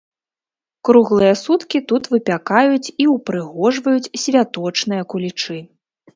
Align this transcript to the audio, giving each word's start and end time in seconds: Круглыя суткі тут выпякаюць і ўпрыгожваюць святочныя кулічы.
Круглыя 0.87 1.33
суткі 1.41 1.81
тут 1.91 2.03
выпякаюць 2.13 2.93
і 3.05 3.07
ўпрыгожваюць 3.15 4.11
святочныя 4.25 5.03
кулічы. 5.15 5.59